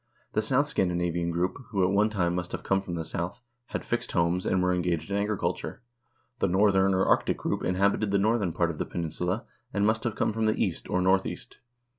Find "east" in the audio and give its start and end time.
10.59-10.89, 11.27-11.59